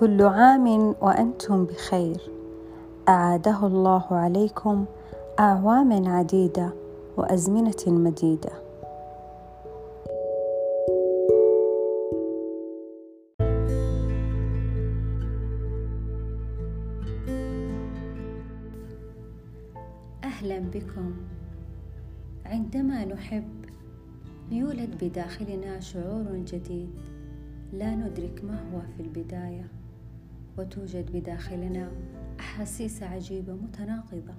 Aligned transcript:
كل 0.00 0.22
عام 0.22 0.94
وأنتم 1.00 1.64
بخير. 1.64 2.20
أعاده 3.08 3.66
الله 3.66 4.04
عليكم 4.10 4.84
اعوام 5.40 6.08
عديدة 6.08 6.72
وأزمنة 7.16 7.82
مديدة. 7.86 8.52
أهلا 20.24 20.58
بكم. 20.58 21.12
عندما 22.46 23.04
نحب 23.04 23.64
يولد 24.50 25.04
بداخلنا 25.04 25.80
شعور 25.80 26.24
جديد. 26.32 26.90
لا 27.72 27.94
ندرك 27.94 28.44
ما 28.44 28.54
هو 28.54 28.80
في 28.96 29.02
البداية. 29.02 29.85
وتوجد 30.58 31.16
بداخلنا 31.16 31.90
أحاسيس 32.40 33.02
عجيبة 33.02 33.52
متناقضة. 33.52 34.34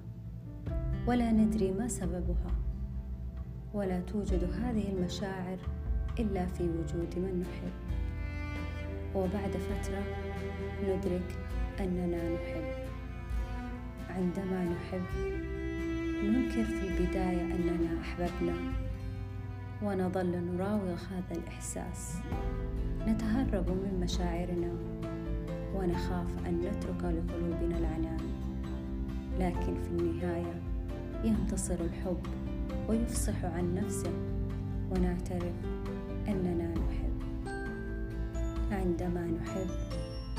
ولا 1.06 1.32
ندري 1.32 1.72
ما 1.72 1.88
سببها. 1.88 2.54
ولا 3.74 4.00
توجد 4.00 4.44
هذه 4.44 4.92
المشاعر 4.92 5.58
إلا 6.18 6.46
في 6.46 6.62
وجود 6.62 7.18
من 7.18 7.40
نحب. 7.40 7.72
وبعد 9.14 9.50
فترة 9.50 10.02
ندرك 10.82 11.36
أننا 11.80 12.34
نحب. 12.34 12.88
عندما 14.10 14.64
نحب 14.64 15.02
ننكر 16.24 16.64
في 16.64 16.88
البداية 16.88 17.42
أننا 17.54 18.00
أحببنا. 18.00 18.54
ونظل 19.82 20.44
نراوغ 20.44 20.98
هذا 21.10 21.40
الإحساس. 21.40 22.16
نتهرب 23.06 23.68
من 23.70 24.00
مشاعرنا. 24.00 24.72
ونخاف 25.76 26.46
أن 26.46 26.60
نترك 26.60 27.04
لقلوبنا 27.04 27.78
العنان. 27.78 28.20
لكن 29.38 29.74
في 29.82 29.90
النهاية 29.90 30.60
ينتصر 31.24 31.74
الحب 31.74 32.20
ويفصح 32.88 33.44
عن 33.44 33.74
نفسه 33.74 34.12
ونعترف 34.90 35.54
أننا 36.28 36.74
نحب. 36.74 37.18
عندما 38.72 39.26
نحب 39.26 39.66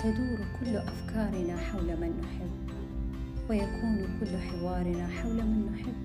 تدور 0.03 0.37
كل 0.59 0.75
أفكارنا 0.77 1.57
حول 1.57 1.83
من 1.83 2.21
نحب 2.21 2.51
ويكون 3.49 4.19
كل 4.19 4.37
حوارنا 4.37 5.07
حول 5.07 5.35
من 5.35 5.71
نحب 5.73 5.95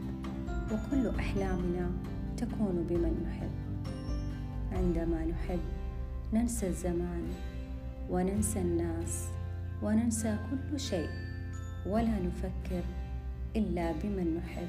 وكل 0.72 1.18
أحلامنا 1.18 1.90
تكون 2.36 2.86
بمن 2.88 3.26
نحب. 3.28 3.50
عندما 4.72 5.24
نحب 5.24 5.60
ننسى 6.32 6.68
الزمان 6.68 7.22
وننسى 8.10 8.60
الناس 8.60 9.28
وننسى 9.82 10.38
كل 10.50 10.80
شيء 10.80 11.08
ولا 11.86 12.18
نفكر 12.18 12.82
إلا 13.56 13.92
بمن 13.92 14.34
نحب. 14.36 14.68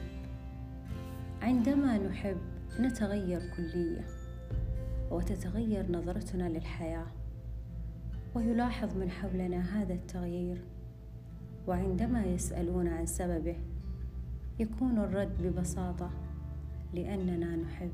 عندما 1.41 1.97
نحب 1.97 2.37
نتغير 2.79 3.41
كليا 3.57 4.05
وتتغير 5.11 5.91
نظرتنا 5.91 6.49
للحياة 6.49 7.07
ويلاحظ 8.35 8.97
من 8.97 9.09
حولنا 9.09 9.81
هذا 9.81 9.93
التغيير. 9.93 10.61
وعندما 11.67 12.25
يسألون 12.25 12.87
عن 12.87 13.05
سببه 13.05 13.57
يكون 14.59 14.99
الرد 14.99 15.41
ببساطة 15.43 16.09
لأننا 16.93 17.55
نحب. 17.55 17.91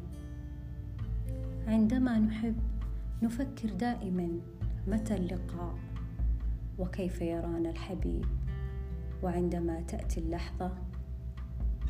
عندما 1.67 2.20
نحب 2.20 2.55
نفكر 3.23 3.70
دائما 3.70 4.30
متى 4.87 5.15
اللقاء 5.15 5.75
وكيف 6.79 7.21
يرانا 7.21 7.69
الحبيب؟ 7.69 8.25
وعندما 9.23 9.81
تأتي 9.81 10.19
اللحظة 10.19 10.71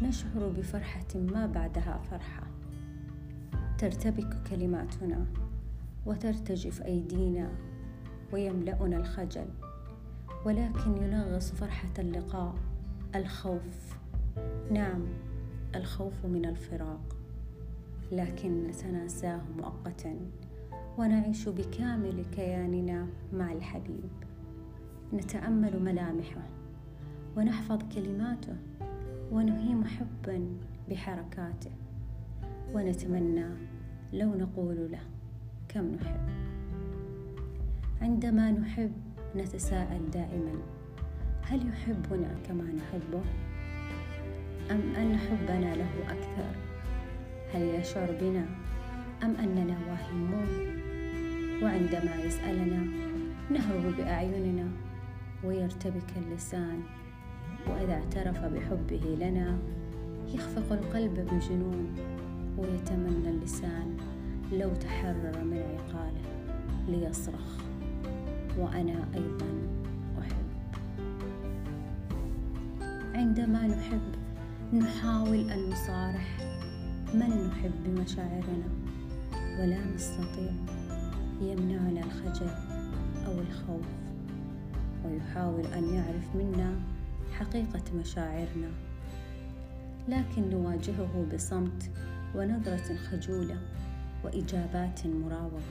نشعر 0.02 0.48
بفرحة 0.48 1.08
ما 1.16 1.46
بعدها 1.46 2.02
فرحة. 2.12 2.48
ترتبك 3.78 4.38
كلماتنا 4.50 5.26
وترتجف 6.06 6.82
أيدينا 6.82 7.52
ويملأنا 8.34 8.98
الخجل 8.98 9.48
ولكن 10.46 10.98
ينغص 10.98 11.52
فرحة 11.52 11.94
اللقاء 12.00 12.56
الخوف. 13.16 13.98
نعم 14.72 15.06
الخوف 15.76 16.26
من 16.26 16.46
الفراق 16.46 17.16
لكن 18.12 18.68
نتناساه 18.68 19.42
مؤقتا. 19.58 20.16
ونعيش 20.98 21.50
بكامل 21.50 22.26
كياننا 22.32 23.08
مع 23.34 23.52
الحبيب. 23.52 24.10
نتأمل 25.14 25.84
ملامحه 25.84 26.48
ونحفظ 27.38 27.80
كلماته 27.96 28.56
ونهيم 29.32 29.84
حبا 29.86 30.58
بحركاته 30.90 31.72
ونتمنى 32.74 33.46
لو 34.14 34.36
نقول 34.36 34.92
له 34.92 35.02
كم 35.70 35.92
نحب. 35.96 36.30
عندما 38.02 38.52
نحب 38.52 38.92
نتساءل 39.36 40.12
دائما 40.12 40.54
هل 41.42 41.70
يحبنا 41.70 42.36
كما 42.48 42.64
نحبه؟ 42.64 43.22
أم 44.72 44.96
أن 44.96 45.18
حبنا 45.18 45.76
له 45.76 45.90
أكثر؟ 46.10 46.56
هل 47.54 47.62
يشعر 47.62 48.18
بنا 48.22 48.46
أم 49.24 49.36
أننا 49.36 49.78
واهمون؟ 49.90 50.81
وعندما 51.62 52.16
يسألنا 52.26 52.86
نهرب 53.50 53.96
بأعيننا 53.98 54.68
ويرتبك 55.44 56.18
اللسان 56.18 56.82
وإذا 57.68 57.94
اعترف 57.94 58.40
بحبه 58.46 59.16
لنا 59.20 59.58
يخفق 60.34 60.72
القلب 60.72 61.14
بجنون 61.14 61.96
ويتمنى 62.58 63.30
اللسان 63.30 63.98
لو 64.52 64.74
تحرر 64.74 65.44
من 65.44 65.58
عقاله 65.58 66.22
ليصرخ. 66.88 67.62
وأنا 68.58 69.08
أيضا 69.16 69.48
أحب. 70.20 70.52
عندما 73.16 73.68
نحب 73.68 74.02
نحاول 74.74 75.50
أن 75.50 75.70
نصارح 75.70 76.38
من 77.14 77.48
نحب 77.48 77.72
بمشاعرنا 77.86 78.68
ولا 79.60 79.86
نستطيع 79.96 80.52
يمنعنا 81.42 82.02
الخجل 82.06 82.50
أو 83.26 83.40
الخوف 83.40 83.86
ويحاول 85.06 85.66
أن 85.66 85.94
يعرف 85.94 86.36
منا 86.36 86.80
حقيقة 87.32 87.84
مشاعرنا. 87.96 88.72
لكن 90.08 90.50
نواجهه 90.50 91.26
بصمت 91.34 91.92
ونظرة 92.36 92.96
خجولة 92.96 93.58
وإجابات 94.24 95.08
مراوغة. 95.08 95.62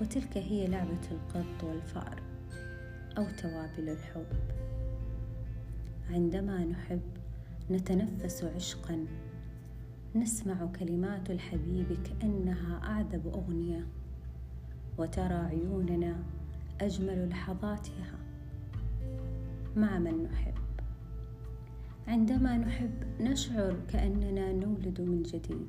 وتلك 0.00 0.36
هي 0.38 0.66
لعبة 0.66 1.10
القط 1.10 1.64
والفأر 1.64 2.22
أو 3.18 3.26
توابل 3.42 3.88
الحب. 3.88 4.26
عندما 6.10 6.64
نحب 6.64 7.02
نتنفس 7.70 8.44
عشقا 8.44 9.06
نسمع 10.16 10.66
كلمات 10.80 11.30
الحبيب 11.30 11.86
كأنها 12.04 12.80
أعذب 12.84 13.26
أغنية. 13.26 13.86
وترى 14.98 15.34
عيوننا 15.34 16.16
أجمل 16.80 17.28
لحظاتها 17.28 18.18
مع 19.76 19.98
من 19.98 20.24
نحب. 20.24 20.54
عندما 22.08 22.56
نحب 22.58 22.90
نشعر 23.20 23.76
كأننا 23.88 24.52
نولد 24.52 25.00
من 25.00 25.22
جديد 25.22 25.68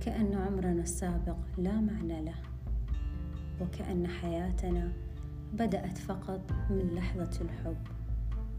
كأن 0.00 0.34
عمرنا 0.34 0.82
السابق 0.82 1.36
لا 1.58 1.80
معنى 1.80 2.22
له 2.22 2.38
وكأن 3.60 4.06
حياتنا 4.06 4.92
بدأت 5.52 5.98
فقط 5.98 6.52
من 6.70 6.90
لحظة 6.94 7.40
الحب 7.40 7.76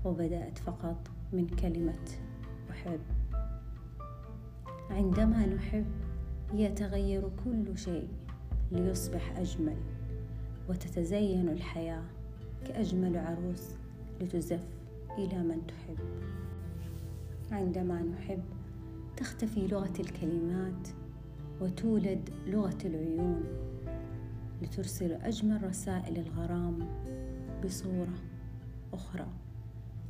وبدأت 0.06 0.58
فقط 0.58 1.12
من 1.34 1.48
كلمة 1.48 2.06
أحب. 2.72 3.00
عندما 4.90 5.46
نحب 5.46 5.86
يتغير 6.54 7.30
كل 7.44 7.78
شيء. 7.78 8.08
ليصبح 8.72 9.38
أجمل 9.38 9.78
وتتزين 10.69 11.50
الحياة 11.50 12.04
كأجمل 12.66 13.18
عروس 13.18 13.69
لتزف 14.22 14.68
إلى 15.18 15.44
من 15.44 15.68
تحب. 15.68 15.98
عندما 17.52 18.02
نحب 18.02 18.44
تختفي 19.18 19.68
لغة 19.68 19.94
الكلمات 20.00 20.88
وتولد 21.62 22.30
لغة 22.48 22.78
العيون 22.86 23.44
لترسل 24.62 25.12
أجمل 25.12 25.63
رسائل 25.63 26.18
الغرام 26.18 26.88
بصورة 27.66 28.13
أخرى 28.94 29.28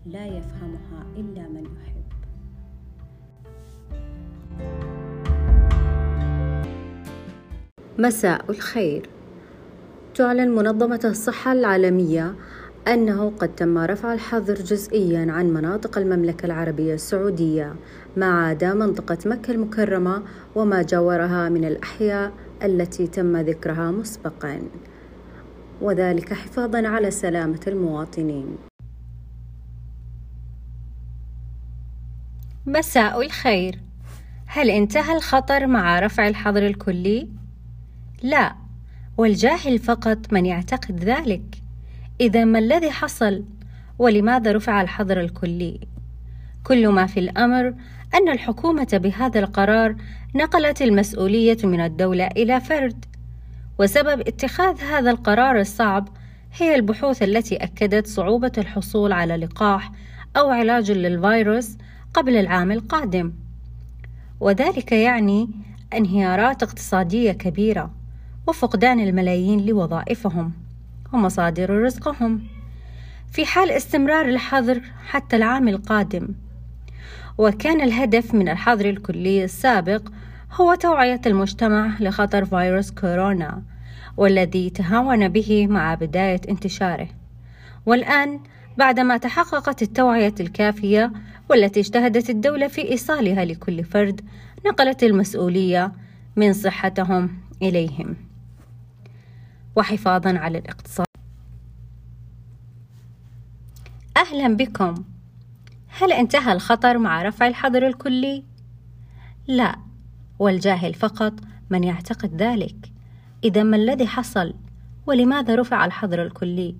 لا 0.05 0.25
يفهمها 0.25 1.05
إلا 1.15 1.47
من 1.47 1.63
يحب. 1.63 2.26
مساء 7.99 8.51
الخير. 8.51 9.09
تعلن 10.15 10.55
منظمة 10.55 10.99
الصحة 11.05 11.51
العالمية 11.51 12.35
أنه 12.87 13.29
قد 13.39 13.55
تم 13.55 13.77
رفع 13.77 14.13
الحظر 14.13 14.53
جزئيا 14.53 15.31
عن 15.31 15.49
مناطق 15.53 15.97
المملكة 15.97 16.45
العربية 16.45 16.93
السعودية 16.93 17.75
ما 18.17 18.47
عدا 18.47 18.73
منطقة 18.73 19.17
مكة 19.25 19.51
المكرمة 19.51 20.23
وما 20.55 20.81
جاورها 20.81 21.49
من 21.49 21.65
الأحياء 21.65 22.31
التي 22.63 23.07
تم 23.07 23.37
ذكرها 23.37 23.91
مسبقا. 23.91 24.61
وذلك 25.81 26.33
حفاظا 26.33 26.87
على 26.87 27.11
سلامة 27.11 27.61
المواطنين. 27.67 28.57
مساء 32.65 33.21
الخير. 33.21 33.79
هل 34.47 34.69
انتهى 34.69 35.15
الخطر 35.15 35.67
مع 35.67 35.99
رفع 35.99 36.27
الحظر 36.27 36.67
الكلي؟ 36.67 37.36
لا 38.23 38.55
والجاهل 39.17 39.79
فقط 39.79 40.33
من 40.33 40.45
يعتقد 40.45 41.03
ذلك. 41.03 41.55
إذا 42.21 42.45
ما 42.45 42.59
الذي 42.59 42.91
حصل؟ 42.91 43.43
ولماذا 43.99 44.51
رفع 44.51 44.81
الحظر 44.81 45.19
الكلي؟ 45.19 45.79
كل 46.63 46.87
ما 46.87 47.05
في 47.05 47.19
الأمر 47.19 47.73
أن 48.15 48.29
الحكومة 48.29 48.87
بهذا 48.93 49.39
القرار 49.39 49.95
نقلت 50.35 50.81
المسؤولية 50.81 51.57
من 51.63 51.81
الدولة 51.81 52.27
إلى 52.27 52.61
فرد. 52.61 53.05
وسبب 53.79 54.19
اتخاذ 54.19 54.81
هذا 54.81 55.11
القرار 55.11 55.59
الصعب 55.59 56.09
هي 56.57 56.75
البحوث 56.75 57.23
التي 57.23 57.55
أكدت 57.55 58.07
صعوبة 58.07 58.51
الحصول 58.57 59.11
على 59.11 59.35
لقاح 59.35 59.91
أو 60.37 60.49
علاج 60.49 60.91
للفيروس 60.91 61.77
قبل 62.13 62.35
العام 62.35 62.71
القادم. 62.71 63.33
وذلك 64.39 64.91
يعني 64.91 65.49
انهيارات 65.93 66.63
اقتصادية 66.63 67.31
كبيرة. 67.31 67.91
وفقدان 68.47 68.99
الملايين 68.99 69.65
لوظائفهم 69.65 70.51
ومصادر 71.13 71.69
رزقهم. 71.69 72.41
في 73.31 73.45
حال 73.45 73.71
استمرار 73.71 74.25
الحظر 74.25 74.81
حتى 75.07 75.35
العام 75.35 75.67
القادم 75.67 76.27
وكان 77.37 77.81
الهدف 77.81 78.33
من 78.33 78.49
الحظر 78.49 78.89
الكلي 78.89 79.43
السابق 79.43 80.09
هو 80.53 80.75
توعية 80.75 81.21
المجتمع 81.25 81.91
لخطر 81.99 82.45
فيروس 82.45 82.91
كورونا 82.91 83.61
والذي 84.17 84.69
تهاون 84.69 85.27
به 85.27 85.67
مع 85.67 85.95
بداية 85.95 86.41
انتشاره. 86.49 87.07
والآن 87.85 88.39
بعدما 88.77 89.17
تحققت 89.17 89.81
التوعية 89.81 90.35
الكافية 90.39 91.11
والتي 91.49 91.79
اجتهدت 91.79 92.29
الدولة 92.29 92.67
في 92.67 92.91
إيصالها 92.91 93.45
لكل 93.45 93.83
فرد 93.83 94.21
نقلت 94.65 95.03
المسؤولية 95.03 95.91
من 96.35 96.53
صحتهم 96.53 97.29
إليهم. 97.61 98.26
وحفاظا 99.77 100.37
على 100.37 100.57
الاقتصاد. 100.57 101.07
أهلا 104.17 104.57
بكم. 104.57 105.03
هل 105.87 106.11
انتهى 106.11 106.53
الخطر 106.53 106.97
مع 106.97 107.21
رفع 107.21 107.47
الحظر 107.47 107.87
الكلي؟ 107.87 108.43
لا 109.47 109.75
والجاهل 110.39 110.93
فقط 110.93 111.33
من 111.69 111.83
يعتقد 111.83 112.41
ذلك. 112.41 112.91
إذا 113.43 113.63
ما 113.63 113.77
الذي 113.77 114.07
حصل؟ 114.07 114.53
ولماذا 115.07 115.55
رفع 115.55 115.85
الحظر 115.85 116.23
الكلي؟ 116.23 116.75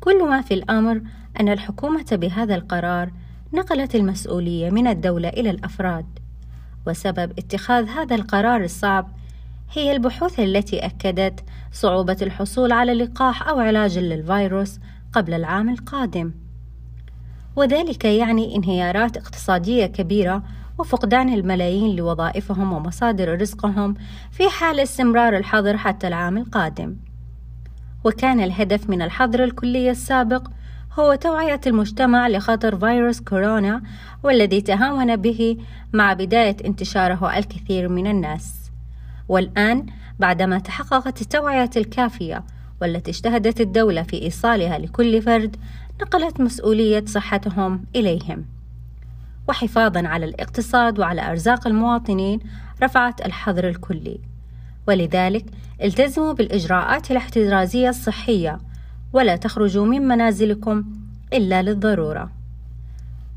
كل 0.00 0.28
ما 0.28 0.42
في 0.42 0.54
الأمر 0.54 1.02
أن 1.40 1.48
الحكومة 1.48 2.06
بهذا 2.12 2.54
القرار 2.54 3.12
نقلت 3.52 3.94
المسؤولية 3.94 4.70
من 4.70 4.86
الدولة 4.86 5.28
إلى 5.28 5.50
الأفراد. 5.50 6.06
وسبب 6.86 7.38
اتخاذ 7.38 7.88
هذا 7.88 8.14
القرار 8.14 8.64
الصعب 8.64 9.16
هي 9.72 9.92
البحوث 9.92 10.40
التي 10.40 10.86
أكدت 10.86 11.44
صعوبة 11.72 12.16
الحصول 12.22 12.72
على 12.72 12.94
لقاح 12.94 13.48
أو 13.48 13.60
علاج 13.60 13.98
للفيروس 13.98 14.78
قبل 15.12 15.34
العام 15.34 15.68
القادم 15.68 16.32
وذلك 17.56 18.04
يعني 18.04 18.56
انهيارات 18.56 19.16
اقتصادية 19.16 19.86
كبيرة 19.86 20.42
وفقدان 20.78 21.34
الملايين 21.34 21.96
لوظائفهم 21.96 22.72
ومصادر 22.72 23.40
رزقهم 23.40 23.94
في 24.30 24.48
حال 24.48 24.80
استمرار 24.80 25.36
الحظر 25.36 25.76
حتى 25.76 26.08
العام 26.08 26.38
القادم 26.38 26.96
وكان 28.04 28.40
الهدف 28.40 28.90
من 28.90 29.02
الحظر 29.02 29.44
الكلي 29.44 29.90
السابق 29.90 30.48
هو 30.98 31.14
توعية 31.14 31.60
المجتمع 31.66 32.28
لخطر 32.28 32.78
فيروس 32.78 33.20
كورونا 33.20 33.82
والذي 34.22 34.60
تهاون 34.60 35.16
به 35.16 35.56
مع 35.92 36.12
بداية 36.12 36.56
انتشاره 36.64 37.38
الكثير 37.38 37.88
من 37.88 38.06
الناس. 38.06 38.65
والآن 39.28 39.86
بعدما 40.18 40.58
تحققت 40.58 41.20
التوعية 41.20 41.70
الكافية 41.76 42.44
والتي 42.80 43.10
اجتهدت 43.10 43.60
الدولة 43.60 44.02
في 44.02 44.22
إيصالها 44.22 44.78
لكل 44.78 45.22
فرد، 45.22 45.56
نقلت 46.02 46.40
مسؤولية 46.40 47.04
صحتهم 47.06 47.84
إليهم. 47.96 48.46
وحفاظا 49.48 50.08
على 50.08 50.24
الاقتصاد 50.24 50.98
وعلى 50.98 51.30
أرزاق 51.30 51.66
المواطنين 51.66 52.40
رفعت 52.82 53.26
الحظر 53.26 53.68
الكلي. 53.68 54.20
ولذلك 54.88 55.44
التزموا 55.82 56.32
بالإجراءات 56.32 57.10
الاحترازية 57.10 57.88
الصحية 57.88 58.58
ولا 59.12 59.36
تخرجوا 59.36 59.86
من 59.86 60.02
منازلكم 60.02 60.84
إلا 61.32 61.62
للضرورة 61.62 62.32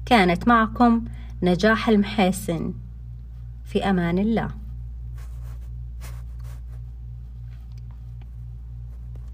كانت 0.06 0.48
معكم 0.48 1.06
نجاح 1.44 1.90
المحاسن 1.90 2.74
في 3.66 3.90
أمان 3.90 4.18
الله 4.20 4.50